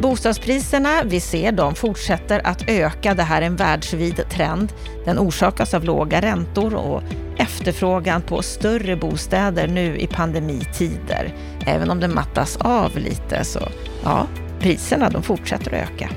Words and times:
Bostadspriserna, 0.00 1.02
vi 1.04 1.20
ser 1.20 1.52
de 1.52 1.74
fortsätter 1.74 2.40
att 2.44 2.68
öka. 2.68 3.14
Det 3.14 3.22
här 3.22 3.42
är 3.42 3.46
en 3.46 3.56
världsvid 3.56 4.28
trend. 4.30 4.72
Den 5.04 5.18
orsakas 5.18 5.74
av 5.74 5.84
låga 5.84 6.20
räntor 6.20 6.74
och 6.74 7.02
efterfrågan 7.38 8.22
på 8.22 8.42
större 8.42 8.96
bostäder 8.96 9.68
nu 9.68 9.98
i 9.98 10.06
pandemitider. 10.06 11.34
Även 11.66 11.90
om 11.90 12.00
det 12.00 12.08
mattas 12.08 12.56
av 12.56 12.98
lite 12.98 13.44
så, 13.44 13.68
ja, 14.04 14.26
priserna 14.60 15.10
de 15.10 15.22
fortsätter 15.22 15.66
att 15.66 15.90
öka. 15.90 16.10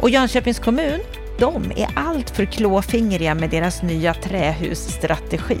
Och 0.00 0.10
Jönköpings 0.10 0.58
kommun, 0.58 1.00
de 1.38 1.72
är 1.76 1.88
allt 1.94 2.30
för 2.30 2.44
klåfingriga 2.44 3.34
med 3.34 3.50
deras 3.50 3.82
nya 3.82 4.14
trähusstrategi. 4.14 5.58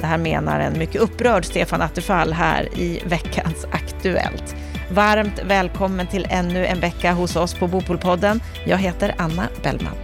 Det 0.00 0.06
här 0.06 0.18
menar 0.18 0.60
en 0.60 0.78
mycket 0.78 1.00
upprörd 1.00 1.44
Stefan 1.44 1.82
Attefall 1.82 2.32
här 2.32 2.68
i 2.78 3.02
veckans 3.06 3.66
Aktuellt. 3.72 4.56
Varmt 4.94 5.40
välkommen 5.44 6.06
till 6.06 6.26
ännu 6.30 6.66
en 6.66 6.80
vecka 6.80 7.12
hos 7.12 7.36
oss 7.36 7.54
på 7.54 7.68
Bopolpodden. 7.68 8.40
Jag 8.66 8.78
heter 8.78 9.14
Anna 9.18 9.48
Bellman. 9.62 9.94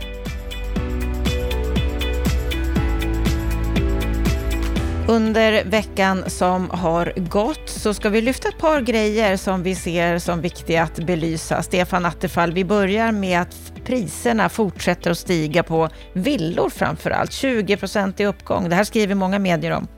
Under 5.08 5.64
veckan 5.64 6.24
som 6.26 6.70
har 6.70 7.12
gått 7.16 7.68
så 7.68 7.94
ska 7.94 8.08
vi 8.08 8.20
lyfta 8.20 8.48
ett 8.48 8.58
par 8.58 8.80
grejer 8.80 9.36
som 9.36 9.62
vi 9.62 9.74
ser 9.74 10.18
som 10.18 10.40
viktiga 10.40 10.82
att 10.82 11.06
belysa. 11.06 11.62
Stefan 11.62 12.06
Attefall, 12.06 12.52
vi 12.52 12.64
börjar 12.64 13.12
med 13.12 13.40
att 13.40 13.72
priserna 13.84 14.48
fortsätter 14.48 15.10
att 15.10 15.18
stiga 15.18 15.62
på 15.62 15.88
villor 16.12 16.70
framför 16.70 17.10
allt. 17.10 17.32
20 17.32 17.76
procent 17.76 18.20
i 18.20 18.24
uppgång. 18.24 18.68
Det 18.68 18.76
här 18.76 18.84
skriver 18.84 19.14
många 19.14 19.38
medier 19.38 19.70
om. 19.72 19.88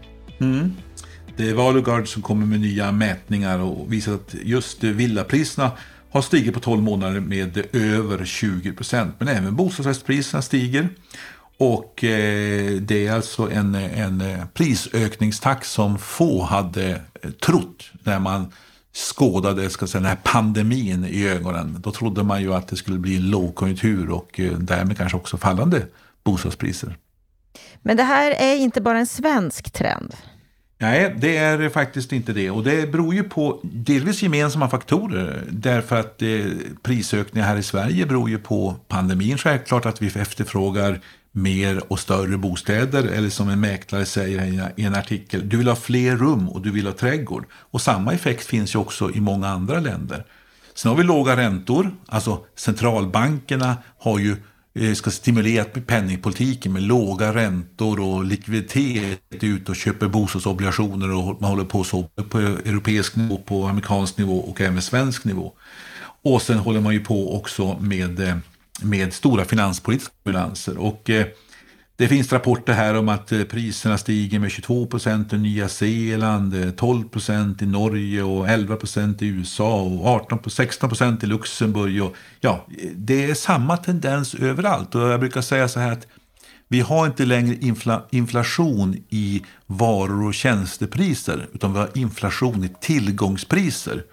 Mm. 0.41 0.77
Det 1.36 1.48
är 1.48 1.54
Valugard 1.54 2.09
som 2.09 2.22
kommer 2.22 2.46
med 2.46 2.60
nya 2.60 2.92
mätningar 2.92 3.59
och 3.59 3.92
visar 3.92 4.14
att 4.14 4.34
just 4.42 4.84
villapriserna 4.84 5.70
har 6.10 6.22
stigit 6.22 6.55
på 6.55 6.60
12 6.60 6.82
månader 6.82 7.20
med 7.20 7.66
över 7.72 8.24
20 8.24 8.72
procent. 8.72 9.14
Men 9.19 9.28
även 9.28 9.56
bostadsrättspriserna 9.56 10.42
stiger. 10.42 10.89
Och 11.56 12.05
eh, 12.05 12.72
det 12.72 13.06
är 13.06 13.12
alltså 13.12 13.50
en, 13.50 13.74
en 13.74 14.20
eh, 14.20 14.44
prisökningstakt 14.55 15.66
som 15.66 15.98
få 15.98 16.42
hade 16.42 17.00
eh, 17.22 17.30
trott 17.30 17.91
när 18.02 18.19
man 18.19 18.52
skådade 18.94 19.70
ska 19.70 19.86
säga, 19.86 20.00
den 20.00 20.08
här 20.08 20.19
pandemin 20.22 21.05
i 21.05 21.28
ögonen. 21.28 21.77
Då 21.80 21.92
trodde 21.92 22.22
man 22.22 22.42
ju 22.42 22.55
att 22.55 22.69
det 22.69 22.77
skulle 22.77 22.98
bli 22.98 23.17
en 23.17 23.30
lågkonjunktur 23.30 24.11
och 24.11 24.41
eh, 24.41 24.52
därmed 24.52 24.96
kanske 24.96 25.17
också 25.17 25.36
fallande 25.36 25.86
bostadspriser. 26.24 26.96
Men 27.83 27.96
det 27.96 28.02
här 28.02 28.30
är 28.30 28.56
inte 28.56 28.80
bara 28.80 28.98
en 28.98 29.06
svensk 29.06 29.70
trend. 29.70 30.14
Nej, 30.83 31.14
det 31.19 31.36
är 31.36 31.69
faktiskt 31.69 32.12
inte 32.12 32.33
det. 32.33 32.50
Och 32.50 32.64
det 32.64 32.92
beror 32.92 33.14
ju 33.14 33.22
på 33.22 33.61
delvis 33.62 34.22
gemensamma 34.22 34.69
faktorer. 34.69 35.44
Därför 35.50 36.00
att 36.00 36.22
eh, 36.22 36.28
prisökningar 36.83 37.47
här 37.47 37.56
i 37.56 37.62
Sverige 37.62 38.06
beror 38.06 38.30
ju 38.30 38.39
på 38.39 38.77
pandemin 38.89 39.39
självklart. 39.39 39.86
Att 39.86 40.02
vi 40.02 40.06
efterfrågar 40.06 41.00
mer 41.33 41.92
och 41.92 41.98
större 41.98 42.36
bostäder. 42.36 43.05
Eller 43.05 43.28
som 43.28 43.48
en 43.48 43.61
mäklare 43.61 44.05
säger 44.05 44.72
i 44.77 44.84
en 44.84 44.94
artikel, 44.94 45.48
du 45.48 45.56
vill 45.56 45.69
ha 45.69 45.77
fler 45.77 46.16
rum 46.16 46.48
och 46.48 46.61
du 46.61 46.70
vill 46.70 46.86
ha 46.86 46.92
trädgård. 46.92 47.44
Och 47.52 47.80
samma 47.80 48.12
effekt 48.12 48.46
finns 48.46 48.74
ju 48.74 48.78
också 48.78 49.11
i 49.11 49.20
många 49.20 49.48
andra 49.48 49.80
länder. 49.80 50.24
Sen 50.74 50.89
har 50.89 50.96
vi 50.96 51.05
låga 51.05 51.36
räntor. 51.36 51.91
Alltså 52.06 52.44
centralbankerna 52.56 53.77
har 53.98 54.19
ju 54.19 54.36
Eh, 54.75 54.95
ska 54.95 55.11
stimulera 55.11 55.65
penningpolitiken 55.65 56.73
med 56.73 56.83
låga 56.83 57.34
räntor 57.34 58.01
och 58.01 58.25
likviditet 58.25 59.20
ut 59.31 59.69
och 59.69 59.77
köper 59.77 60.09
bostadsobligationer 60.09 61.14
och 61.14 61.41
man 61.41 61.51
håller 61.51 61.64
på 61.64 61.84
så 61.84 62.03
på 62.03 62.39
europeisk 62.39 63.17
nivå, 63.17 63.39
på 63.39 63.67
amerikansk 63.67 64.19
nivå 64.19 64.39
och 64.39 64.61
även 64.61 64.83
svensk 64.83 65.25
nivå. 65.25 65.53
Och 66.25 66.42
sen 66.42 66.59
håller 66.59 66.81
man 66.81 66.92
ju 66.92 67.01
på 67.01 67.37
också 67.37 67.79
med, 67.81 68.20
eh, 68.20 68.37
med 68.83 69.12
stora 69.12 69.45
finanspolitiska 69.45 70.14
stimulanser. 70.20 70.79
Och 70.79 71.11
eh, 71.11 71.27
det 71.97 72.08
finns 72.08 72.33
rapporter 72.33 72.73
här 72.73 72.95
om 72.95 73.08
att 73.08 73.33
eh, 73.33 73.42
priserna 73.42 73.98
stiger 73.98 74.39
med 74.39 74.51
22 74.51 74.86
procent 74.86 75.33
i 75.33 75.39
Nya 75.39 75.69
Zeeland, 75.69 76.64
eh, 76.64 76.70
12 76.70 77.08
procent 77.08 77.63
i 77.63 77.67
Norge 77.67 78.23
och 78.23 78.48
11 78.48 78.77
procent 78.77 79.23
i 79.23 79.27
USA 79.27 79.83
och 79.83 80.07
18, 80.07 80.51
16 80.51 80.89
procent 80.89 81.25
i 81.25 81.27
Luxemburg. 81.27 82.02
Och, 82.02 82.14
ja, 82.41 82.67
det 82.95 83.31
är 83.31 83.35
samma 83.35 83.77
tendens 83.77 84.35
överallt 84.35 84.95
och 84.95 85.01
jag 85.01 85.20
brukar 85.20 85.41
säga 85.41 85.69
så 85.69 85.81
här 85.81 85.92
att 85.92 86.07
vi 86.69 86.81
har 86.81 87.07
inte 87.07 87.25
längre 87.25 87.57
infla, 87.61 88.02
inflation 88.11 88.97
i 89.08 89.42
varor 89.67 90.27
och 90.27 90.35
tjänstepriser 90.35 91.48
utan 91.55 91.73
vi 91.73 91.79
har 91.79 91.91
inflation 91.95 92.64
i 92.64 92.70
tillgångspriser. 92.81 94.05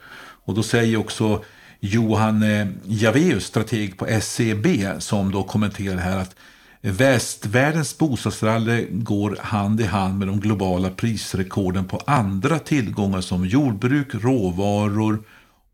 Och 0.46 0.54
då 0.54 0.64
säger 0.64 0.98
också 0.98 1.44
Johan 1.80 2.44
eh, 2.44 2.68
Javeus, 2.86 3.46
strateg 3.46 3.98
på 3.98 4.08
SEB, 4.22 4.68
som 5.00 5.32
då 5.32 5.44
kommenterar 5.44 5.98
här 5.98 6.18
att 6.18 6.36
Västvärldens 6.82 7.98
bostadsrally 7.98 8.88
går 8.92 9.38
hand 9.42 9.82
i 9.82 9.84
hand 9.84 10.20
med 10.20 10.28
de 10.28 10.40
globala 10.40 10.90
prisrekorden 10.90 11.86
på 11.86 12.02
andra 12.08 12.60
tillgångar 12.60 13.22
som 13.22 13.46
jordbruk, 13.46 14.08
råvaror 14.14 15.24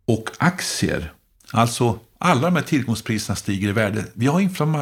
och 0.06 0.30
aktier. 0.38 1.14
Alltså 1.52 2.00
alla 2.18 2.42
de 2.42 2.56
här 2.56 2.64
tillgångspriserna 2.64 3.36
stiger 3.36 3.70
i 3.70 3.72
värde. 3.72 4.06
Vi 4.14 4.28
har 4.28 4.40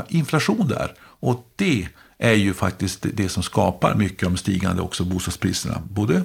inflation 0.10 0.68
där 0.68 0.94
och 1.02 1.52
det 1.56 1.88
är 2.18 2.34
ju 2.34 2.54
faktiskt 2.54 3.06
det 3.14 3.30
som 3.30 3.44
skapar 3.44 3.96
mycket 3.96 4.26
av 4.26 4.32
de 4.32 4.38
stigande 4.38 4.82
också 4.82 5.04
bostadspriserna. 5.04 5.82
Både 5.90 6.22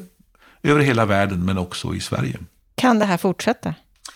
över 0.62 0.80
hela 0.80 1.04
världen 1.04 1.44
men 1.44 1.58
också 1.58 1.94
i 1.94 2.00
Sverige. 2.00 2.38
Kan 2.74 2.98
det 2.98 3.04
här 3.04 3.16
fortsätta? 3.16 3.74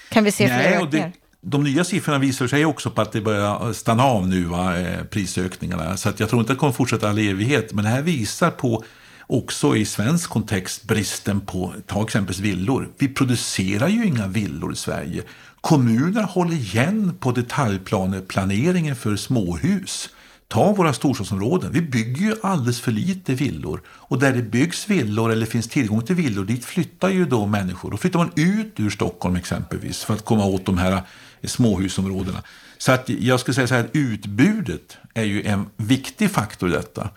Kan 0.09 0.25
vi 0.25 0.33
se 0.33 0.47
fler 0.47 0.83
ökningar? 0.83 1.13
De 1.45 1.65
nya 1.65 1.85
siffrorna 1.85 2.19
visar 2.19 2.47
sig 2.47 2.65
också 2.65 2.91
på 2.91 3.03
att 3.03 3.13
det 3.13 3.21
börjar 3.21 3.73
stanna 3.73 4.05
av 4.05 4.29
nu, 4.29 4.45
va, 4.45 4.79
eh, 4.79 5.05
prisökningarna. 5.05 5.97
Så 5.97 6.09
att 6.09 6.21
jag 6.21 6.29
tror 6.29 6.41
inte 6.41 6.53
att 6.53 6.59
det 6.59 6.61
kommer 6.61 6.73
fortsätta 6.73 7.11
all 7.11 7.19
evighet. 7.19 7.73
Men 7.73 7.85
det 7.85 7.91
här 7.91 8.03
visar 8.03 8.51
på 8.51 8.85
också 9.27 9.77
i 9.77 9.85
svensk 9.85 10.31
kontext 10.31 10.85
bristen 10.85 11.41
på, 11.41 11.75
ta 11.87 12.03
exempelvis 12.03 12.41
villor. 12.41 12.89
Vi 12.99 13.09
producerar 13.09 13.89
ju 13.89 14.07
inga 14.07 14.27
villor 14.27 14.73
i 14.73 14.77
Sverige. 14.77 15.23
Kommuner 15.61 16.23
håller 16.23 16.55
igen 16.55 17.17
på 17.21 17.33
detaljplaneringen 17.33 18.97
för 18.97 19.17
småhus. 19.17 20.11
Ta 20.53 20.73
våra 20.73 20.93
storstadsområden. 20.93 21.73
Vi 21.73 21.81
bygger 21.81 22.23
ju 22.23 22.35
alldeles 22.43 22.81
för 22.81 22.93
lite 22.93 23.35
villor. 23.35 23.83
Och 23.89 24.19
där 24.19 24.33
det 24.33 24.43
byggs 24.43 24.91
villor 24.91 25.33
eller 25.33 25.47
finns 25.47 25.69
tillgång 25.69 26.03
till 26.03 26.17
villor, 26.17 26.45
dit 26.45 26.65
flyttar 26.65 27.09
ju 27.09 27.25
då 27.25 27.47
människor. 27.47 27.91
Då 27.91 27.97
flyttar 27.97 28.19
man 28.19 28.31
ut 28.37 28.81
ur 28.81 28.91
Stockholm 28.91 29.37
exempelvis 29.37 30.05
för 30.05 30.15
att 30.15 30.25
komma 30.25 30.45
åt 30.45 30.67
de 30.67 30.79
här 30.79 30.93
eh, 30.93 31.03
småhusområdena. 31.49 32.43
Så 32.79 32.93
att 32.93 33.09
jag 33.09 33.41
skulle 33.41 33.55
säga 33.55 33.67
så 33.67 33.75
här, 33.75 33.89
utbudet 33.93 34.97
är 35.15 35.25
ju 35.25 35.43
en 35.43 35.67
viktig 35.77 36.31
faktor 36.31 36.69
i 36.69 36.73
detta. 36.73 37.09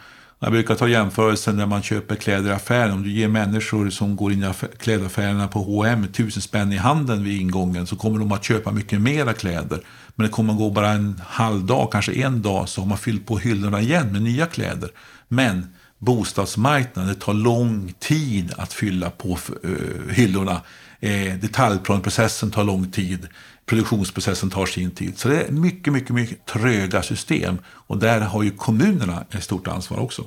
Jag 0.45 0.51
brukar 0.51 0.75
ta 0.75 0.87
jämförelsen 0.87 1.57
när 1.57 1.65
man 1.65 1.83
köper 1.83 2.15
kläder 2.15 2.49
i 2.49 2.53
affären. 2.53 2.91
Om 2.91 3.03
du 3.03 3.11
ger 3.11 3.27
människor 3.27 3.89
som 3.89 4.15
går 4.15 4.31
in 4.31 4.43
i 4.43 4.51
klädaffärerna 4.77 5.47
på 5.47 5.59
H&M 5.59 6.07
tusen 6.13 6.41
spänn 6.41 6.73
i 6.73 6.77
handen 6.77 7.23
vid 7.23 7.41
ingången 7.41 7.87
så 7.87 7.95
kommer 7.95 8.19
de 8.19 8.31
att 8.31 8.43
köpa 8.43 8.71
mycket 8.71 9.01
mera 9.01 9.33
kläder. 9.33 9.79
Men 10.15 10.25
det 10.25 10.31
kommer 10.31 10.53
att 10.53 10.59
gå 10.59 10.69
bara 10.69 10.89
en 10.89 11.21
halv 11.27 11.65
dag, 11.65 11.91
kanske 11.91 12.13
en 12.13 12.41
dag, 12.41 12.69
så 12.69 12.81
har 12.81 12.87
man 12.87 12.97
fyllt 12.97 13.27
på 13.27 13.37
hyllorna 13.37 13.81
igen 13.81 14.11
med 14.11 14.21
nya 14.21 14.45
kläder. 14.45 14.89
Men 15.27 15.67
bostadsmarknaden, 15.97 17.13
det 17.13 17.19
tar 17.19 17.33
lång 17.33 17.93
tid 17.99 18.53
att 18.57 18.73
fylla 18.73 19.09
på 19.09 19.37
eh, 19.63 20.13
hyllorna. 20.15 20.61
Eh, 20.99 21.35
Detaljplanprocessen 21.35 22.51
tar 22.51 22.63
lång 22.63 22.91
tid 22.91 23.27
produktionsprocessen 23.65 24.49
tar 24.49 24.65
sin 24.65 24.91
tid. 24.91 25.17
Så 25.17 25.27
det 25.27 25.41
är 25.41 25.51
mycket, 25.51 25.93
mycket, 25.93 26.15
mycket 26.15 26.45
tröga 26.45 27.01
system. 27.01 27.57
Och 27.65 27.97
där 27.97 28.19
har 28.19 28.43
ju 28.43 28.51
kommunerna 28.51 29.25
ett 29.31 29.43
stort 29.43 29.67
ansvar 29.67 29.99
också. 29.99 30.23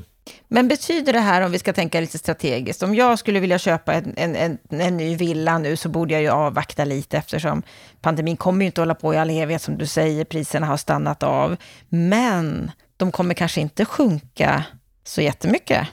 Men 0.48 0.68
betyder 0.68 1.12
det 1.12 1.20
här, 1.20 1.40
om 1.40 1.52
vi 1.52 1.58
ska 1.58 1.72
tänka 1.72 2.00
lite 2.00 2.18
strategiskt, 2.18 2.82
om 2.82 2.94
jag 2.94 3.18
skulle 3.18 3.40
vilja 3.40 3.58
köpa 3.58 3.94
en, 3.94 4.14
en, 4.16 4.36
en, 4.36 4.58
en 4.80 4.96
ny 4.96 5.16
villa 5.16 5.58
nu 5.58 5.76
så 5.76 5.88
borde 5.88 6.14
jag 6.14 6.22
ju 6.22 6.28
avvakta 6.28 6.84
lite 6.84 7.16
eftersom 7.16 7.62
pandemin 8.00 8.36
kommer 8.36 8.60
ju 8.60 8.66
inte 8.66 8.80
hålla 8.80 8.94
på 8.94 9.14
i 9.14 9.16
all 9.16 9.30
evighet 9.30 9.62
som 9.62 9.78
du 9.78 9.86
säger, 9.86 10.24
priserna 10.24 10.66
har 10.66 10.76
stannat 10.76 11.22
av. 11.22 11.56
Men 11.88 12.70
de 12.96 13.12
kommer 13.12 13.34
kanske 13.34 13.60
inte 13.60 13.84
sjunka 13.84 14.64
så 15.04 15.20
jättemycket. 15.20 15.86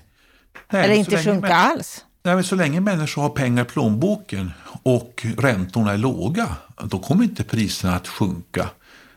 Nej, 0.72 0.84
Eller 0.84 0.96
inte 0.96 1.24
sjunka 1.24 1.56
alls. 1.56 2.06
Nej, 2.26 2.44
så 2.44 2.56
länge 2.56 2.82
människor 2.82 3.22
har 3.22 3.30
pengar 3.30 3.62
i 3.62 3.66
plånboken 3.66 4.52
och 4.84 5.26
räntorna 5.38 5.94
är 5.94 5.98
låga, 5.98 6.48
då 6.84 7.00
kommer 7.00 7.24
inte 7.24 7.44
priserna 7.44 7.96
att 7.96 8.08
sjunka. 8.08 8.70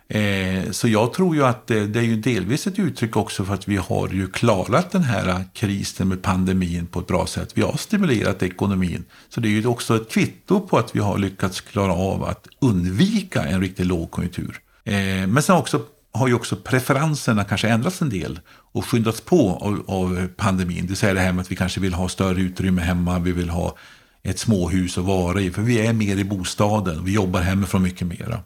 Eh, 0.08 0.70
så 0.70 0.88
jag 0.88 1.12
tror 1.12 1.36
ju 1.36 1.44
att 1.44 1.66
det, 1.66 1.86
det, 1.86 1.98
är 1.98 2.04
ju 2.04 2.16
delvis 2.16 2.66
ett 2.66 2.78
uttryck 2.78 3.16
också 3.16 3.44
för 3.44 3.54
att 3.54 3.68
vi 3.68 3.76
har 3.76 4.08
ju 4.08 4.30
klarat 4.30 4.90
den 4.90 5.02
här 5.02 5.44
krisen 5.52 6.08
med 6.08 6.22
pandemin 6.22 6.86
på 6.86 7.00
ett 7.00 7.06
bra 7.06 7.26
sätt. 7.26 7.50
Vi 7.54 7.62
har 7.62 7.76
stimulerat 7.76 8.42
ekonomin. 8.42 9.04
Så 9.28 9.40
det 9.40 9.48
är 9.48 9.50
ju 9.50 9.66
också 9.66 9.96
ett 9.96 10.10
kvitto 10.10 10.60
på 10.60 10.78
att 10.78 10.96
vi 10.96 11.00
har 11.00 11.18
lyckats 11.18 11.60
klara 11.60 11.92
av 11.92 12.24
att 12.24 12.48
undvika 12.60 13.44
en 13.44 13.60
riktig 13.60 13.86
lågkonjunktur. 13.86 14.60
Eh, 14.84 15.26
men 15.26 15.42
sen 15.42 15.56
också 15.56 15.80
har 16.12 16.28
ju 16.28 16.34
också 16.34 16.56
preferenserna 16.56 17.44
kanske 17.44 17.68
ändrats 17.68 18.02
en 18.02 18.10
del 18.10 18.40
och 18.78 18.86
skyndats 18.86 19.20
på 19.20 19.50
av, 19.50 19.84
av 19.86 20.28
pandemin. 20.36 20.86
Det 20.86 20.96
säger 20.96 21.14
det 21.14 21.20
här 21.20 21.32
med 21.32 21.42
att 21.42 21.50
vi 21.50 21.56
kanske 21.56 21.80
vill 21.80 21.94
ha 21.94 22.08
större 22.08 22.40
utrymme 22.40 22.82
hemma, 22.82 23.18
vi 23.18 23.32
vill 23.32 23.50
ha 23.50 23.76
ett 24.22 24.38
småhus 24.38 24.98
att 24.98 25.04
vara 25.04 25.40
i, 25.40 25.50
för 25.50 25.62
vi 25.62 25.86
är 25.86 25.92
mer 25.92 26.16
i 26.16 26.24
bostaden, 26.24 27.04
vi 27.04 27.12
jobbar 27.12 27.40
hemifrån 27.40 27.82
mycket 27.82 28.06
mera. 28.06 28.40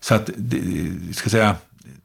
Så 0.00 0.14
att, 0.14 0.30
ska 1.12 1.30
säga, 1.30 1.56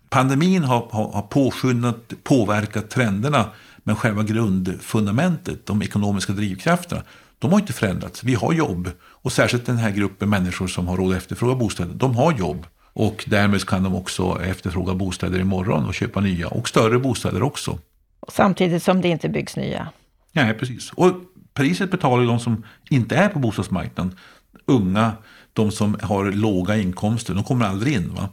pandemin 0.09 0.63
har, 0.63 0.87
har, 0.91 1.11
har 1.11 1.21
påskyndat, 1.21 2.13
påverkat 2.23 2.89
trenderna, 2.89 3.49
men 3.83 3.95
själva 3.95 4.23
grundfundamentet, 4.23 5.65
de 5.65 5.81
ekonomiska 5.81 6.33
drivkrafterna, 6.33 7.03
de 7.39 7.51
har 7.51 7.59
inte 7.59 7.73
förändrats. 7.73 8.23
Vi 8.23 8.33
har 8.33 8.53
jobb 8.53 8.89
och 9.01 9.31
särskilt 9.31 9.65
den 9.65 9.77
här 9.77 9.91
gruppen 9.91 10.29
människor 10.29 10.67
som 10.67 10.87
har 10.87 10.97
råd 10.97 11.11
att 11.11 11.17
efterfråga 11.17 11.55
bostäder, 11.55 11.93
de 11.95 12.15
har 12.15 12.33
jobb. 12.33 12.65
Och 12.93 13.23
därmed 13.27 13.65
kan 13.65 13.83
de 13.83 13.95
också 13.95 14.41
efterfråga 14.43 14.93
bostäder 14.93 15.39
imorgon 15.39 15.85
och 15.85 15.93
köpa 15.93 16.21
nya 16.21 16.47
och 16.47 16.69
större 16.69 16.99
bostäder 16.99 17.43
också. 17.43 17.79
Samtidigt 18.27 18.83
som 18.83 19.01
det 19.01 19.07
inte 19.07 19.29
byggs 19.29 19.55
nya. 19.55 19.87
Nej, 20.31 20.53
precis. 20.53 20.91
Och 20.91 21.11
priset 21.53 21.91
betalar 21.91 22.25
de 22.25 22.39
som 22.39 22.63
inte 22.89 23.15
är 23.15 23.29
på 23.29 23.39
bostadsmarknaden. 23.39 24.17
Unga, 24.65 25.11
de 25.53 25.71
som 25.71 25.97
har 26.01 26.31
låga 26.31 26.77
inkomster, 26.77 27.33
de 27.33 27.43
kommer 27.43 27.65
aldrig 27.65 27.93
in. 27.93 28.13
Va? 28.15 28.29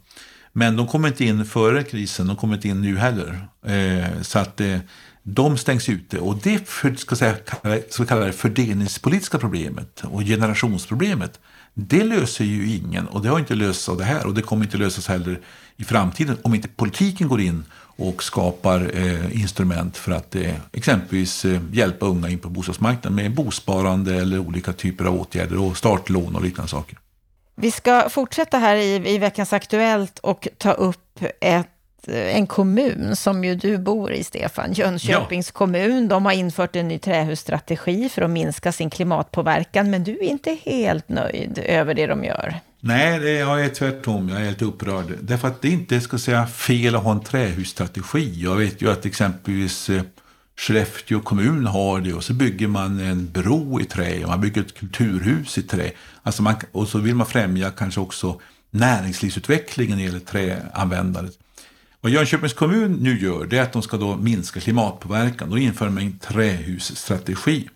Men 0.52 0.76
de 0.76 0.86
kommer 0.86 1.08
inte 1.08 1.24
in 1.24 1.44
före 1.44 1.82
krisen, 1.82 2.26
de 2.26 2.36
kommer 2.36 2.54
inte 2.54 2.68
in 2.68 2.82
nu 2.82 2.98
heller. 2.98 3.48
Eh, 3.66 4.22
så 4.22 4.38
att 4.38 4.60
eh, 4.60 4.78
de 5.22 5.56
stängs 5.56 5.88
ute. 5.88 6.18
Och 6.18 6.36
det 6.42 6.68
för, 6.68 6.94
ska, 6.94 7.16
säga, 7.16 7.34
ska 7.88 8.02
vi 8.02 8.08
kalla 8.08 8.26
det 8.26 8.32
fördelningspolitiska 8.32 9.38
problemet 9.38 10.02
och 10.04 10.20
generationsproblemet. 10.20 11.40
Det 11.74 12.04
löser 12.04 12.44
ju 12.44 12.76
ingen 12.76 13.06
och 13.06 13.22
det 13.22 13.28
har 13.28 13.38
inte 13.38 13.54
lösts 13.54 13.88
av 13.88 13.96
det 13.96 14.04
här 14.04 14.26
och 14.26 14.34
det 14.34 14.42
kommer 14.42 14.64
inte 14.64 14.76
lösas 14.76 15.08
heller 15.08 15.40
i 15.76 15.84
framtiden 15.84 16.38
om 16.42 16.54
inte 16.54 16.68
politiken 16.68 17.28
går 17.28 17.40
in 17.40 17.64
och 17.96 18.22
skapar 18.22 18.90
eh, 18.94 19.40
instrument 19.40 19.96
för 19.96 20.12
att 20.12 20.34
eh, 20.34 20.54
exempelvis 20.72 21.44
eh, 21.44 21.60
hjälpa 21.72 22.06
unga 22.06 22.28
in 22.28 22.38
på 22.38 22.48
bostadsmarknaden 22.48 23.14
med 23.14 23.34
bosparande 23.34 24.14
eller 24.14 24.38
olika 24.38 24.72
typer 24.72 25.04
av 25.04 25.20
åtgärder 25.20 25.60
och 25.60 25.76
startlån 25.76 26.36
och 26.36 26.42
liknande 26.42 26.70
saker. 26.70 26.98
Vi 27.54 27.70
ska 27.70 28.08
fortsätta 28.08 28.58
här 28.58 28.76
i, 28.76 29.14
i 29.14 29.18
veckans 29.18 29.52
Aktuellt 29.52 30.18
och 30.18 30.48
ta 30.58 30.72
upp 30.72 31.20
ett 31.40 31.68
en 32.08 32.46
kommun 32.46 33.16
som 33.16 33.44
ju 33.44 33.54
du 33.54 33.78
bor 33.78 34.12
i, 34.12 34.24
Stefan, 34.24 34.72
Jönköpings 34.72 35.50
ja. 35.54 35.58
kommun. 35.58 36.08
De 36.08 36.24
har 36.24 36.32
infört 36.32 36.76
en 36.76 36.88
ny 36.88 36.98
trähusstrategi 36.98 38.08
för 38.08 38.22
att 38.22 38.30
minska 38.30 38.72
sin 38.72 38.90
klimatpåverkan, 38.90 39.90
men 39.90 40.04
du 40.04 40.12
är 40.12 40.22
inte 40.30 40.58
helt 40.64 41.08
nöjd 41.08 41.58
över 41.58 41.94
det 41.94 42.06
de 42.06 42.24
gör. 42.24 42.60
Nej, 42.80 43.18
det, 43.18 43.30
jag 43.30 43.64
är 43.64 43.68
tvärtom. 43.68 44.28
Jag 44.28 44.40
är 44.40 44.44
helt 44.44 44.62
upprörd. 44.62 45.06
Därför 45.20 45.48
att 45.48 45.62
det 45.62 45.68
inte 45.68 46.00
ska 46.00 46.18
säga 46.18 46.46
fel 46.46 46.96
att 46.96 47.02
ha 47.02 47.12
en 47.12 47.20
trähusstrategi. 47.20 48.42
Jag 48.42 48.56
vet 48.56 48.82
ju 48.82 48.90
att 48.90 49.06
exempelvis 49.06 49.90
eh, 49.90 50.02
Skellefteå 50.56 51.20
kommun 51.20 51.66
har 51.66 52.00
det 52.00 52.12
och 52.12 52.24
så 52.24 52.32
bygger 52.32 52.68
man 52.68 53.00
en 53.00 53.30
bro 53.32 53.80
i 53.80 53.84
trä 53.84 54.22
och 54.22 54.28
man 54.28 54.40
bygger 54.40 54.60
ett 54.60 54.78
kulturhus 54.78 55.58
i 55.58 55.62
trä. 55.62 55.90
Alltså 56.22 56.42
man, 56.42 56.54
och 56.72 56.88
så 56.88 56.98
vill 56.98 57.14
man 57.14 57.26
främja 57.26 57.70
kanske 57.70 58.00
också 58.00 58.40
näringslivsutvecklingen 58.70 59.98
när 59.98 60.04
det 60.04 60.12
gäller 60.12 60.20
träanvändandet. 60.26 61.38
Vad 62.02 62.12
Jönköpings 62.12 62.54
kommun 62.54 62.92
nu 62.92 63.18
gör 63.18 63.46
det 63.46 63.58
är 63.58 63.62
att 63.62 63.72
de 63.72 63.82
ska 63.82 63.96
då 63.96 64.16
minska 64.16 64.60
klimatpåverkan. 64.60 65.50
Då 65.50 65.58
inför 65.58 65.84
de 65.84 65.98
en 65.98 66.18
trähusstrategi. 66.18 67.68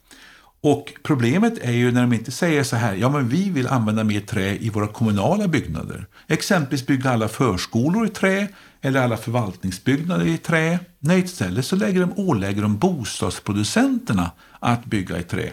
Och 0.60 0.92
problemet 1.02 1.58
är 1.58 1.72
ju 1.72 1.92
när 1.92 2.00
de 2.00 2.12
inte 2.12 2.30
säger 2.30 2.62
så 2.62 2.76
här, 2.76 2.94
ja 2.94 3.10
men 3.10 3.28
vi 3.28 3.50
vill 3.50 3.68
använda 3.68 4.04
mer 4.04 4.20
trä 4.20 4.56
i 4.56 4.70
våra 4.70 4.86
kommunala 4.86 5.48
byggnader. 5.48 6.06
Exempelvis 6.28 6.86
bygga 6.86 7.10
alla 7.10 7.28
förskolor 7.28 8.06
i 8.06 8.08
trä 8.08 8.48
eller 8.80 9.00
alla 9.00 9.16
förvaltningsbyggnader 9.16 10.26
i 10.26 10.38
trä. 10.38 10.78
Nej, 10.98 11.20
istället 11.20 11.66
så 11.66 11.76
lägger 11.76 12.00
de, 12.00 12.12
ålägger 12.16 12.62
de 12.62 12.78
bostadsproducenterna 12.78 14.30
att 14.60 14.84
bygga 14.84 15.18
i 15.18 15.22
trä. 15.22 15.50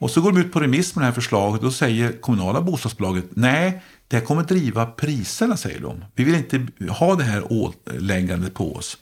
Och 0.00 0.10
så 0.10 0.20
går 0.20 0.32
de 0.32 0.40
ut 0.40 0.52
på 0.52 0.60
remiss 0.60 0.94
med 0.94 1.02
det 1.02 1.06
här 1.06 1.12
förslaget 1.12 1.58
och 1.58 1.64
då 1.64 1.72
säger 1.72 2.12
kommunala 2.12 2.60
bostadsbolaget 2.60 3.24
nej, 3.30 3.82
det 4.08 4.16
här 4.16 4.24
kommer 4.24 4.42
driva 4.42 4.86
priserna, 4.86 5.56
säger 5.56 5.80
de. 5.80 6.04
Vi 6.14 6.24
vill 6.24 6.34
inte 6.34 6.66
ha 6.88 7.14
det 7.14 7.24
här 7.24 7.52
åläggandet 7.52 8.54
på 8.54 8.74
oss. 8.74 8.98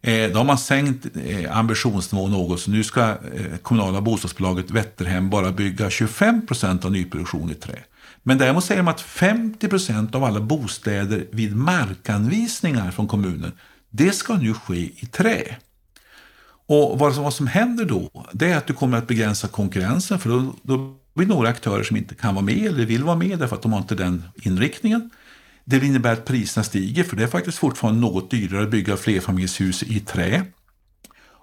Eh, 0.00 0.30
då 0.30 0.38
har 0.38 0.44
man 0.44 0.58
sänkt 0.58 1.06
eh, 1.26 1.56
ambitionsnivån 1.58 2.30
något, 2.30 2.60
så 2.60 2.70
nu 2.70 2.84
ska 2.84 3.00
eh, 3.10 3.56
kommunala 3.62 4.00
bostadsbolaget 4.00 4.70
Vätterhem 4.70 5.30
bara 5.30 5.52
bygga 5.52 5.90
25 5.90 6.46
procent 6.46 6.84
av 6.84 6.92
nyproduktion 6.92 7.50
i 7.50 7.54
trä. 7.54 7.78
Men 8.22 8.38
däremot 8.38 8.64
säger 8.64 8.82
de 8.82 8.88
att 8.88 9.00
50 9.00 9.68
procent 9.68 10.14
av 10.14 10.24
alla 10.24 10.40
bostäder 10.40 11.26
vid 11.30 11.56
markanvisningar 11.56 12.90
från 12.90 13.08
kommunen, 13.08 13.52
det 13.90 14.12
ska 14.12 14.34
nu 14.34 14.54
ske 14.54 14.76
i 14.76 15.08
trä. 15.12 15.56
Och 16.66 16.98
vad 16.98 17.14
som, 17.14 17.24
vad 17.24 17.34
som 17.34 17.46
händer 17.46 17.84
då, 17.84 18.26
det 18.32 18.50
är 18.50 18.56
att 18.56 18.66
du 18.66 18.72
kommer 18.74 18.98
att 18.98 19.06
begränsa 19.06 19.48
konkurrensen, 19.48 20.18
för 20.18 20.30
då, 20.30 20.54
då 20.62 20.96
blir 21.18 21.28
några 21.28 21.48
aktörer 21.48 21.82
som 21.82 21.96
inte 21.96 22.14
kan 22.14 22.34
vara 22.34 22.44
med 22.44 22.66
eller 22.66 22.86
vill 22.86 23.04
vara 23.04 23.16
med 23.16 23.38
därför 23.38 23.56
att 23.56 23.62
de 23.62 23.72
har 23.72 23.80
inte 23.80 23.94
den 23.94 24.24
inriktningen. 24.34 25.10
Det 25.64 25.76
innebär 25.76 26.12
att 26.12 26.24
priserna 26.24 26.64
stiger, 26.64 27.04
för 27.04 27.16
det 27.16 27.22
är 27.22 27.26
faktiskt 27.26 27.58
fortfarande 27.58 28.00
något 28.00 28.30
dyrare 28.30 28.62
att 28.62 28.70
bygga 28.70 28.96
flerfamiljshus 28.96 29.82
i 29.82 30.00
trä. 30.00 30.44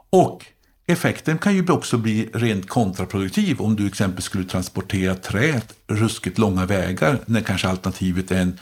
Och 0.10 0.46
effekten 0.88 1.38
kan 1.38 1.56
ju 1.56 1.72
också 1.72 1.98
bli 1.98 2.30
rent 2.34 2.70
kontraproduktiv 2.70 3.62
om 3.62 3.76
du 3.76 3.88
exempel 3.88 4.22
skulle 4.22 4.44
transportera 4.44 5.16
träet 5.16 5.74
ruskigt 5.88 6.38
långa 6.38 6.66
vägar 6.66 7.20
när 7.26 7.42
kanske 7.42 7.68
alternativet 7.68 8.32
är 8.32 8.42
en 8.42 8.60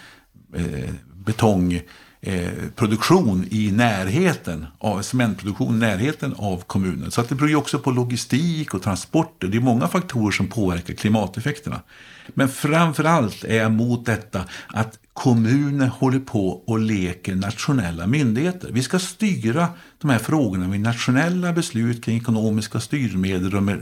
eh, 0.55 0.89
betong 1.25 1.81
Eh, 2.25 2.49
produktion 2.75 3.47
i 3.51 3.71
närheten 3.71 4.65
av 4.79 5.01
cementproduktion 5.01 5.75
i 5.75 5.79
närheten 5.79 6.35
av 6.37 6.63
kommunen. 6.67 7.11
Så 7.11 7.21
att 7.21 7.29
det 7.29 7.35
beror 7.35 7.49
ju 7.49 7.55
också 7.55 7.79
på 7.79 7.91
logistik 7.91 8.73
och 8.73 8.81
transporter. 8.81 9.47
Det 9.47 9.57
är 9.57 9.61
många 9.61 9.87
faktorer 9.87 10.31
som 10.31 10.47
påverkar 10.47 10.93
klimateffekterna. 10.93 11.81
Men 12.27 12.49
framför 12.49 13.03
allt 13.03 13.43
är 13.43 13.55
jag 13.55 13.65
emot 13.65 14.05
detta 14.05 14.43
att 14.67 14.99
kommuner 15.13 15.87
håller 15.87 16.19
på 16.19 16.49
och 16.49 16.79
leker 16.79 17.35
nationella 17.35 18.07
myndigheter. 18.07 18.69
Vi 18.71 18.83
ska 18.83 18.99
styra 18.99 19.67
de 20.01 20.09
här 20.09 20.19
frågorna 20.19 20.67
med 20.67 20.79
nationella 20.79 21.53
beslut 21.53 22.03
kring 22.03 22.17
ekonomiska 22.17 22.79
styrmedel 22.79 23.55
och 23.55 23.63
med 23.63 23.79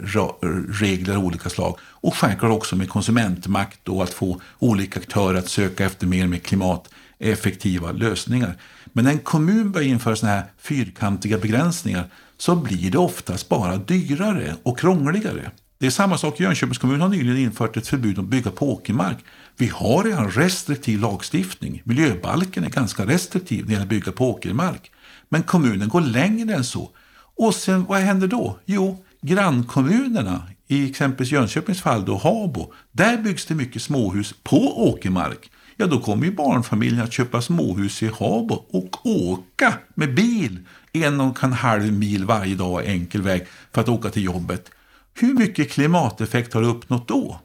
regler 0.79 1.15
av 1.15 1.25
olika 1.25 1.49
slag. 1.49 1.77
Och 1.81 2.15
självklart 2.15 2.51
också 2.51 2.75
med 2.75 2.89
konsumentmakt 2.89 3.89
och 3.89 4.03
att 4.03 4.13
få 4.13 4.41
olika 4.59 4.99
aktörer 4.99 5.37
att 5.37 5.49
söka 5.49 5.85
efter 5.85 6.07
mer 6.07 6.27
med 6.27 6.43
klimat 6.43 6.89
effektiva 7.21 7.91
lösningar. 7.91 8.57
Men 8.93 9.05
när 9.05 9.11
en 9.11 9.19
kommun 9.19 9.71
börjar 9.71 9.87
införa 9.87 10.15
sådana 10.15 10.35
här 10.35 10.45
fyrkantiga 10.57 11.37
begränsningar 11.37 12.05
så 12.37 12.55
blir 12.55 12.91
det 12.91 12.97
oftast 12.97 13.49
bara 13.49 13.77
dyrare 13.77 14.55
och 14.63 14.79
krångligare. 14.79 15.51
Det 15.77 15.85
är 15.85 15.91
samma 15.91 16.17
sak, 16.17 16.39
Jönköpings 16.39 16.77
kommun 16.77 17.01
har 17.01 17.09
nyligen 17.09 17.37
infört 17.37 17.77
ett 17.77 17.87
förbud 17.87 18.19
att 18.19 18.25
bygga 18.25 18.51
på 18.51 18.73
åkermark. 18.73 19.17
Vi 19.57 19.67
har 19.67 20.03
redan 20.03 20.31
restriktiv 20.31 20.99
lagstiftning. 20.99 21.81
Miljöbalken 21.85 22.63
är 22.63 22.69
ganska 22.69 23.05
restriktiv 23.05 23.59
när 23.59 23.67
det 23.67 23.73
gäller 23.73 23.85
att 23.85 23.89
bygga 23.89 24.11
på 24.11 24.29
åkermark. 24.29 24.91
Men 25.29 25.43
kommunen 25.43 25.89
går 25.89 26.01
längre 26.01 26.55
än 26.55 26.63
så. 26.63 26.89
Och 27.37 27.55
sen 27.55 27.85
vad 27.85 27.99
händer 27.99 28.27
då? 28.27 28.59
Jo, 28.65 29.03
grannkommunerna, 29.21 30.43
i 30.67 30.89
exempelvis 30.89 31.31
Jönköpings 31.31 31.81
fall 31.81 32.05
då 32.05 32.17
Habo, 32.17 32.73
där 32.91 33.17
byggs 33.17 33.45
det 33.45 33.55
mycket 33.55 33.81
småhus 33.81 34.33
på 34.43 34.89
åkermark 34.89 35.51
ja 35.77 35.87
då 35.87 35.99
kommer 35.99 36.25
ju 36.25 36.31
barnfamiljen 36.31 37.03
att 37.03 37.13
köpa 37.13 37.41
småhus 37.41 38.03
i 38.03 38.07
Habo 38.07 38.65
och 38.69 39.05
åka 39.05 39.73
med 39.95 40.15
bil 40.15 40.59
en 40.93 41.21
och 41.21 41.43
en 41.43 41.53
halv 41.53 41.93
mil 41.93 42.25
varje 42.25 42.55
dag 42.55 42.85
enkel 42.85 43.21
väg 43.21 43.47
för 43.71 43.81
att 43.81 43.89
åka 43.89 44.09
till 44.09 44.23
jobbet. 44.23 44.71
Hur 45.13 45.33
mycket 45.33 45.71
klimateffekt 45.71 46.53
har 46.53 46.61
du 46.61 46.67
uppnått 46.67 47.07
då? 47.07 47.39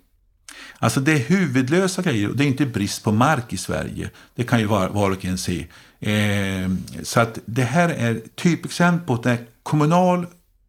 Alltså 0.78 1.00
det 1.00 1.12
är 1.12 1.18
huvudlösa 1.18 2.02
grejer 2.02 2.28
och 2.28 2.36
det 2.36 2.44
är 2.44 2.48
inte 2.48 2.66
brist 2.66 3.04
på 3.04 3.12
mark 3.12 3.52
i 3.52 3.56
Sverige. 3.56 4.10
Det 4.34 4.44
kan 4.44 4.60
ju 4.60 4.66
var, 4.66 4.88
var 4.88 5.10
och 5.10 5.24
en 5.24 5.38
se. 5.38 5.66
Eh, 6.00 6.70
så 7.02 7.20
att 7.20 7.38
det 7.44 7.62
här 7.62 7.88
är 7.88 8.22
typexempel 8.34 9.06
på 9.06 9.30
att 9.30 9.40
kommunal 9.62 10.26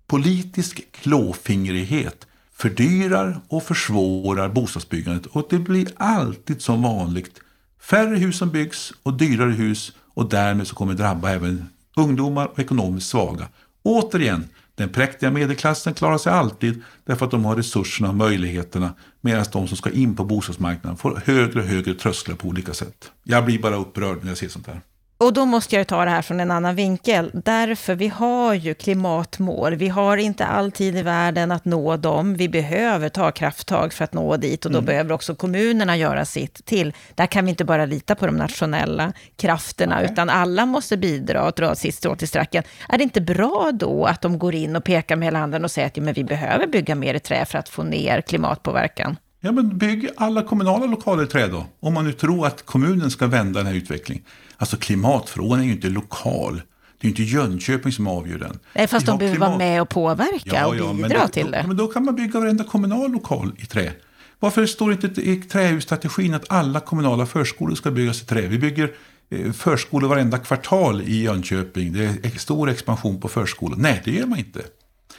politisk 0.08 0.92
klåfingrighet 0.92 2.28
fördyrar 2.54 3.42
och 3.48 3.64
försvårar 3.64 4.50
bostadsbyggandet 4.50 5.26
och 5.26 5.48
det 5.50 5.60
blir 5.60 5.88
alltid 5.98 6.62
som 6.62 6.82
vanligt 6.82 7.42
Färre 7.90 8.16
hus 8.16 8.38
som 8.38 8.50
byggs 8.50 8.94
och 9.04 9.14
dyrare 9.14 9.52
hus 9.52 9.92
och 10.14 10.30
därmed 10.30 10.68
så 10.68 10.76
kommer 10.76 10.94
det 10.94 11.04
drabba 11.04 11.30
även 11.30 11.70
ungdomar 11.96 12.46
och 12.48 12.60
ekonomiskt 12.60 13.10
svaga. 13.10 13.48
Återigen, 13.84 14.50
den 14.76 14.90
präktiga 14.90 15.32
medelklassen 15.32 15.94
klarar 15.94 16.18
sig 16.18 16.34
alltid 16.34 16.84
därför 17.06 17.26
att 17.26 17.32
de 17.32 17.46
har 17.46 17.56
resurserna 17.56 18.10
och 18.10 18.16
möjligheterna 18.16 18.94
medan 19.22 19.46
de 19.52 19.68
som 19.68 19.78
ska 19.78 19.90
in 19.90 20.16
på 20.16 20.26
bostadsmarknaden 20.26 20.98
får 20.98 21.22
högre 21.26 21.60
och 21.60 21.68
högre 21.68 21.94
trösklar 21.94 22.36
på 22.36 22.48
olika 22.48 22.74
sätt. 22.74 23.12
Jag 23.24 23.46
blir 23.46 23.62
bara 23.62 23.76
upprörd 23.76 24.18
när 24.22 24.28
jag 24.28 24.38
ser 24.38 24.50
sånt 24.50 24.68
här. 24.68 24.82
Och 25.20 25.34
då 25.34 25.46
måste 25.46 25.76
jag 25.76 25.88
ta 25.88 26.06
det 26.06 26.12
här 26.12 26.22
från 26.22 26.40
en 26.40 26.52
annan 26.52 26.76
vinkel. 26.76 27.32
Därför, 27.34 27.96
vi 27.96 28.08
har 28.08 28.54
ju 28.54 28.74
klimatmål. 28.74 29.76
Vi 29.76 29.88
har 29.88 30.18
inte 30.18 30.46
all 30.46 30.72
tid 30.72 30.98
i 30.98 31.02
världen 31.02 31.52
att 31.52 31.66
nå 31.66 31.98
dem. 31.98 32.36
Vi 32.36 32.50
behöver 32.50 33.10
ta 33.10 33.32
krafttag 33.32 33.94
för 33.94 34.04
att 34.04 34.14
nå 34.14 34.38
dit 34.38 34.66
och 34.66 34.72
då 34.72 34.78
mm. 34.78 34.86
behöver 34.86 35.12
också 35.12 35.36
kommunerna 35.36 35.98
göra 35.98 36.26
sitt 36.26 36.66
till. 36.66 36.94
Där 37.16 37.26
kan 37.26 37.46
vi 37.46 37.50
inte 37.50 37.66
bara 37.66 37.86
lita 37.86 38.16
på 38.16 38.26
de 38.26 38.36
nationella 38.36 39.14
krafterna, 39.36 39.96
Nej. 39.96 40.10
utan 40.12 40.30
alla 40.30 40.66
måste 40.66 40.98
bidra 40.98 41.46
och 41.46 41.54
dra 41.56 41.76
sitt 41.76 41.96
strå 41.96 42.16
till 42.16 42.28
stracken. 42.28 42.64
Är 42.90 42.98
det 42.98 43.04
inte 43.04 43.22
bra 43.22 43.72
då 43.74 44.06
att 44.06 44.22
de 44.22 44.40
går 44.40 44.56
in 44.56 44.76
och 44.76 44.84
pekar 44.84 45.16
med 45.16 45.26
hela 45.26 45.40
handen 45.40 45.64
och 45.64 45.72
säger 45.72 45.88
att 45.88 45.98
ja, 45.98 46.04
men 46.04 46.14
vi 46.14 46.24
behöver 46.24 46.68
bygga 46.68 46.96
mer 46.96 47.14
i 47.14 47.20
trä 47.20 47.46
för 47.46 47.58
att 47.58 47.70
få 47.70 47.84
ner 47.84 48.22
klimatpåverkan? 48.22 49.18
Ja, 49.40 49.52
men 49.52 49.78
bygg 49.78 50.10
alla 50.18 50.44
kommunala 50.44 50.86
lokaler 50.86 51.24
i 51.24 51.28
trä 51.28 51.48
då. 51.48 51.66
Om 51.80 51.94
man 51.94 52.06
nu 52.06 52.14
tror 52.14 52.48
att 52.48 52.66
kommunen 52.66 53.12
ska 53.12 53.28
vända 53.28 53.60
den 53.60 53.68
här 53.68 53.74
utvecklingen. 53.74 54.24
Alltså 54.58 54.78
klimatfrågan 54.78 55.60
är 55.60 55.64
ju 55.64 55.72
inte 55.72 55.90
lokal. 55.90 56.62
Det 56.98 57.08
är 57.08 57.10
inte 57.10 57.24
Jönköping 57.24 57.92
som 57.92 58.08
avgör 58.08 58.38
den. 58.38 58.60
Nej, 58.74 58.88
fast 58.88 59.06
de 59.06 59.18
behöver 59.18 59.36
klimat... 59.36 59.50
vara 59.50 59.58
med 59.58 59.82
och 59.82 59.90
påverka 59.90 60.56
ja, 60.56 60.68
och 60.68 60.76
ja, 60.76 60.94
bidra 60.94 61.22
då, 61.22 61.28
till 61.28 61.52
det. 61.52 61.62
Då, 61.62 61.68
men 61.68 61.78
då 61.78 61.88
kan 61.88 62.06
man 62.06 62.16
bygga 62.16 62.40
varenda 62.40 62.64
kommunal 62.64 63.12
lokal 63.12 63.52
i 63.58 63.66
trä. 63.66 63.92
Varför 64.40 64.66
står 64.66 64.90
det 64.90 65.08
inte 65.08 65.22
i 65.22 65.36
trähusstrategin 65.36 66.34
att 66.34 66.46
alla 66.50 66.80
kommunala 66.80 67.26
förskolor 67.26 67.76
ska 67.76 67.92
byggas 67.92 68.22
i 68.22 68.26
trä? 68.26 68.42
Vi 68.42 68.60
bygger 68.60 68.92
eh, 69.30 69.52
förskolor 69.52 70.10
varenda 70.10 70.38
kvartal 70.38 71.02
i 71.02 71.22
Jönköping. 71.22 71.94
Det 71.94 72.04
är 72.04 72.40
stor 72.40 72.70
expansion 72.70 73.22
på 73.22 73.28
förskolor. 73.28 73.78
Nej, 73.78 74.02
det 74.06 74.12
gör 74.12 74.26
man 74.26 74.40
inte. 74.40 74.62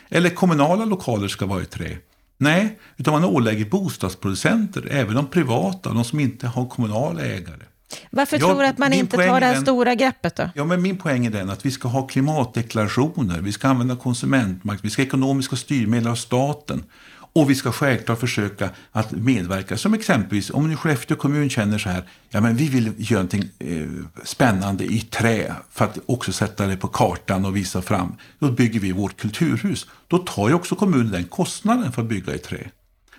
Eller 0.08 0.30
kommunala 0.30 0.84
lokaler 0.84 1.28
ska 1.28 1.46
vara 1.46 1.62
i 1.62 1.66
trä. 1.66 1.96
Nej, 2.38 2.78
utan 2.96 3.12
man 3.12 3.24
ålägger 3.24 3.64
bostadsproducenter, 3.64 4.88
även 4.90 5.14
de 5.14 5.26
privata, 5.26 5.92
de 5.92 6.04
som 6.04 6.20
inte 6.20 6.46
har 6.46 6.66
kommunala 6.66 7.20
ägare. 7.20 7.62
Varför 8.10 8.36
jag, 8.38 8.48
tror 8.48 8.62
du 8.62 8.66
att 8.66 8.78
man 8.78 8.92
inte 8.92 9.16
tar 9.16 9.40
det 9.40 9.46
här 9.46 9.54
den, 9.54 9.62
stora 9.62 9.94
greppet 9.94 10.36
då? 10.36 10.50
Ja, 10.54 10.64
men 10.64 10.82
min 10.82 10.98
poäng 10.98 11.26
är 11.26 11.30
den 11.30 11.50
att 11.50 11.66
vi 11.66 11.70
ska 11.70 11.88
ha 11.88 12.06
klimatdeklarationer, 12.06 13.40
vi 13.40 13.52
ska 13.52 13.68
använda 13.68 13.96
konsumentmakt, 13.96 14.84
vi 14.84 14.90
ska 14.90 15.02
ha 15.02 15.06
ekonomiska 15.06 15.56
styrmedel 15.56 16.08
av 16.08 16.14
staten. 16.14 16.84
Och 17.32 17.50
vi 17.50 17.54
ska 17.54 17.72
självklart 17.72 18.20
försöka 18.20 18.70
att 18.92 19.12
medverka. 19.12 19.76
Som 19.76 19.94
exempelvis 19.94 20.50
om 20.50 20.68
nu 20.68 20.76
Skellefteå 20.76 21.16
kommun 21.16 21.50
känner 21.50 21.78
så 21.78 21.88
här, 21.88 22.08
ja 22.30 22.40
men 22.40 22.56
vi 22.56 22.68
vill 22.68 22.92
göra 22.96 23.22
någonting 23.22 23.50
eh, 23.58 23.88
spännande 24.24 24.84
i 24.84 25.00
trä 25.00 25.54
för 25.70 25.84
att 25.84 25.98
också 26.06 26.32
sätta 26.32 26.66
det 26.66 26.76
på 26.76 26.88
kartan 26.88 27.44
och 27.44 27.56
visa 27.56 27.82
fram. 27.82 28.14
Då 28.38 28.50
bygger 28.50 28.80
vi 28.80 28.92
vårt 28.92 29.16
kulturhus. 29.16 29.86
Då 30.08 30.18
tar 30.18 30.48
ju 30.48 30.54
också 30.54 30.74
kommunen 30.74 31.12
den 31.12 31.24
kostnaden 31.24 31.92
för 31.92 32.02
att 32.02 32.08
bygga 32.08 32.34
i 32.34 32.38
trä. 32.38 32.70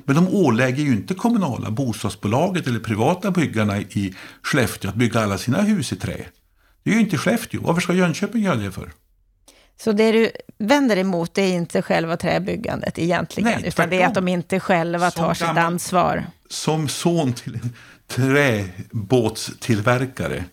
Men 0.05 0.15
de 0.15 0.27
ålägger 0.27 0.83
ju 0.83 0.91
inte 0.91 1.13
kommunala 1.13 1.71
bostadsbolaget 1.71 2.67
eller 2.67 2.79
privata 2.79 3.31
byggarna 3.31 3.79
i 3.79 4.15
Skellefteå 4.41 4.89
att 4.89 4.95
bygga 4.95 5.19
alla 5.19 5.37
sina 5.37 5.61
hus 5.61 5.93
i 5.93 5.95
trä. 5.95 6.25
Det 6.83 6.89
är 6.89 6.93
ju 6.93 6.99
inte 6.99 7.17
Skellefteå. 7.17 7.61
Varför 7.61 7.81
ska 7.81 7.93
Jönköping 7.93 8.43
göra 8.43 8.55
det 8.55 8.71
för? 8.71 8.91
Så 9.83 9.91
det 9.91 10.11
du 10.11 10.31
vänder 10.57 10.97
emot 10.97 11.37
är 11.37 11.47
inte 11.47 11.81
själva 11.81 12.17
träbyggandet 12.17 12.99
egentligen, 12.99 13.51
Nej, 13.51 13.63
utan 13.67 13.89
det 13.89 14.01
är 14.01 14.07
att 14.07 14.13
de 14.13 14.27
inte 14.27 14.59
själva 14.59 15.11
tar 15.11 15.33
sitt 15.33 15.47
ansvar. 15.47 16.25
Som 16.49 16.87
son 16.87 17.33
till 17.33 17.55
en 17.55 17.73
träbåtstillverkare 18.07 20.43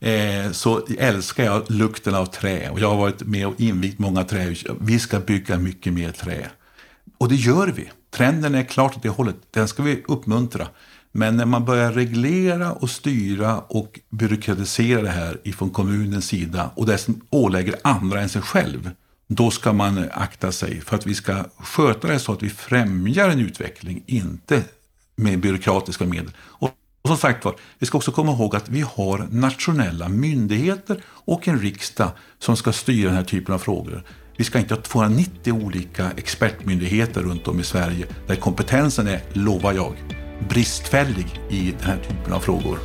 eh, 0.00 0.50
så 0.52 0.86
älskar 0.98 1.44
jag 1.44 1.70
lukten 1.70 2.14
av 2.14 2.26
trä. 2.26 2.70
Och 2.70 2.80
jag 2.80 2.88
har 2.88 2.96
varit 2.96 3.22
med 3.22 3.46
och 3.46 3.60
invigt 3.60 3.98
många 3.98 4.24
trähus. 4.24 4.64
Vi 4.80 4.98
ska 4.98 5.20
bygga 5.20 5.58
mycket 5.58 5.92
mer 5.92 6.10
trä. 6.10 6.50
Och 7.18 7.28
det 7.28 7.34
gör 7.34 7.66
vi. 7.66 7.90
Trenden 8.14 8.54
är 8.54 8.64
klart 8.64 8.96
åt 8.96 9.02
det 9.02 9.08
hållet. 9.08 9.36
Den 9.50 9.68
ska 9.68 9.82
vi 9.82 10.02
uppmuntra. 10.08 10.68
Men 11.12 11.36
när 11.36 11.46
man 11.46 11.64
börjar 11.64 11.92
reglera 11.92 12.72
och 12.72 12.90
styra 12.90 13.58
och 13.58 14.00
byråkratisera 14.10 15.02
det 15.02 15.10
här 15.10 15.40
ifrån 15.42 15.70
kommunens 15.70 16.26
sida 16.26 16.70
och 16.74 16.86
dessutom 16.86 17.20
ålägger 17.30 17.74
andra 17.84 18.20
än 18.20 18.28
sig 18.28 18.42
själv, 18.42 18.90
då 19.26 19.50
ska 19.50 19.72
man 19.72 20.04
akta 20.12 20.52
sig 20.52 20.80
för 20.80 20.96
att 20.96 21.06
vi 21.06 21.14
ska 21.14 21.44
sköta 21.58 22.08
det 22.08 22.18
så 22.18 22.32
att 22.32 22.42
vi 22.42 22.50
främjar 22.50 23.28
en 23.28 23.40
utveckling, 23.40 24.02
inte 24.06 24.62
med 25.16 25.40
byråkratiska 25.40 26.04
medel. 26.04 26.32
Och 26.38 26.76
och 27.02 27.08
som 27.08 27.16
sagt 27.16 27.44
var, 27.44 27.54
vi 27.78 27.86
ska 27.86 27.98
också 27.98 28.12
komma 28.12 28.32
ihåg 28.32 28.56
att 28.56 28.68
vi 28.68 28.80
har 28.80 29.28
nationella 29.30 30.08
myndigheter 30.08 31.02
och 31.06 31.48
en 31.48 31.58
riksdag 31.58 32.10
som 32.38 32.56
ska 32.56 32.72
styra 32.72 33.08
den 33.08 33.16
här 33.16 33.24
typen 33.24 33.54
av 33.54 33.58
frågor. 33.58 34.04
Vi 34.36 34.44
ska 34.44 34.58
inte 34.58 34.74
ha 34.74 34.82
290 34.82 35.52
olika 35.52 36.10
expertmyndigheter 36.16 37.22
runt 37.22 37.48
om 37.48 37.60
i 37.60 37.64
Sverige 37.64 38.06
där 38.26 38.34
kompetensen 38.34 39.06
är, 39.06 39.20
lovar 39.32 39.72
jag, 39.72 39.92
bristfällig 40.48 41.26
i 41.50 41.74
den 41.78 41.86
här 41.86 41.98
typen 42.08 42.32
av 42.32 42.40
frågor. 42.40 42.78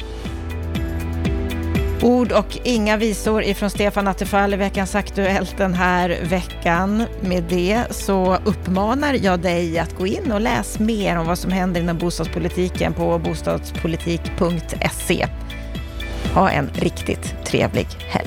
Ord 2.02 2.32
och 2.32 2.58
inga 2.64 2.98
visor 2.98 3.44
ifrån 3.44 3.70
Stefan 3.70 4.08
Attefall 4.08 4.54
i 4.54 4.58
veckans 4.58 4.96
Aktuellt 4.96 5.58
den 5.58 5.74
här 5.74 6.18
veckan. 6.24 7.04
Med 7.22 7.44
det 7.50 7.84
så 7.90 8.38
uppmanar 8.46 9.14
jag 9.14 9.40
dig 9.40 9.80
att 9.80 9.98
gå 9.98 10.08
in 10.08 10.32
och 10.32 10.42
läs 10.42 10.80
mer 10.80 11.18
om 11.18 11.28
vad 11.28 11.40
som 11.40 11.52
händer 11.52 11.82
inom 11.82 11.98
bostadspolitiken 11.98 12.94
på 12.94 13.20
bostadspolitik.se. 13.20 15.28
Ha 16.34 16.50
en 16.50 16.70
riktigt 16.74 17.36
trevlig 17.46 17.88
helg. 18.00 18.27